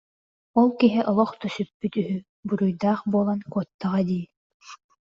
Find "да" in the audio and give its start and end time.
1.41-1.47